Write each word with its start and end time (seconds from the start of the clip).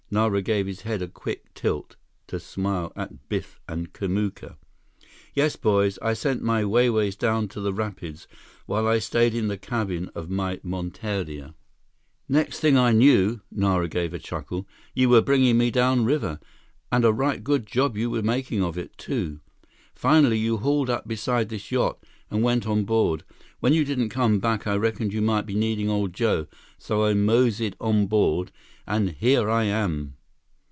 Nara 0.13 0.41
gave 0.41 0.67
his 0.67 0.81
head 0.81 1.01
a 1.01 1.07
quick 1.07 1.53
tilt, 1.53 1.95
to 2.27 2.37
smile 2.37 2.91
at 2.97 3.29
Biff 3.29 3.61
and 3.65 3.93
Kamuka. 3.93 4.57
"Yes, 5.33 5.55
boys, 5.55 5.97
I 6.01 6.11
sent 6.15 6.43
my 6.43 6.65
Wai 6.65 6.89
Wais 6.89 7.15
down 7.17 7.47
to 7.47 7.61
the 7.61 7.73
rapids, 7.73 8.27
while 8.65 8.89
I 8.89 8.99
stayed 8.99 9.33
in 9.33 9.47
the 9.47 9.57
cabin 9.57 10.11
of 10.13 10.29
my 10.29 10.59
monteria. 10.65 11.53
"Next 12.27 12.59
thing 12.59 12.75
I 12.75 12.91
knew"—Nara 12.91 13.87
gave 13.87 14.13
a 14.13 14.19
chuckle—"you 14.19 15.07
were 15.07 15.21
bringing 15.21 15.57
me 15.57 15.71
downriver, 15.71 16.41
and 16.91 17.05
a 17.05 17.13
right 17.13 17.41
good 17.41 17.65
job 17.65 17.95
you 17.95 18.09
were 18.09 18.21
making 18.21 18.61
of 18.61 18.77
it, 18.77 18.97
too. 18.97 19.39
Finally, 19.95 20.39
you 20.39 20.57
hauled 20.57 20.89
up 20.89 21.07
beside 21.07 21.47
this 21.47 21.71
yacht 21.71 22.03
and 22.29 22.43
went 22.43 22.67
on 22.67 22.83
board. 22.83 23.23
When 23.61 23.71
you 23.71 23.85
didn't 23.85 24.09
come 24.09 24.39
back, 24.39 24.67
I 24.67 24.75
reckoned 24.75 25.13
you 25.13 25.21
might 25.21 25.45
be 25.45 25.55
needing 25.55 25.89
old 25.89 26.11
Joe, 26.11 26.47
so 26.77 27.05
I 27.05 27.13
moseyed 27.13 27.77
on 27.79 28.07
board, 28.07 28.51
and 28.87 29.11
here 29.11 29.47
I 29.49 29.65
am." 29.65 30.15